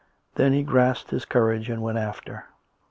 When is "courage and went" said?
1.25-1.99